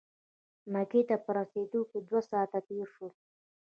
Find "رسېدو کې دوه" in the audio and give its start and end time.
1.37-2.21